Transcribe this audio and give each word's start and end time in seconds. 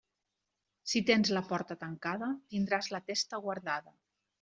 Si 0.93 1.01
tens 1.11 1.33
la 1.39 1.45
porta 1.53 1.79
tancada, 1.85 2.33
tindràs 2.55 2.95
la 2.97 3.05
testa 3.13 3.47
guardada. 3.49 4.01